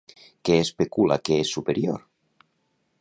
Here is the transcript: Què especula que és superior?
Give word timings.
Què 0.47 0.55
especula 0.61 1.17
que 1.29 1.37
és 1.43 1.53
superior? 1.59 2.01